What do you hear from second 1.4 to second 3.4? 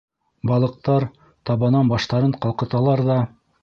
табанан баштарын ҡалҡыталар ҙа: